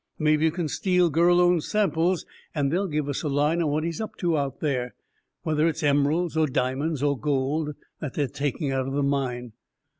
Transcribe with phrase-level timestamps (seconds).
[0.17, 4.01] "Maybe you can steal Gurlone's samples and they'll give us a line on what he's
[4.01, 4.95] up to out there.
[5.43, 9.51] Whether it's emeralds or diamonds or gold that they're taking out of the mine."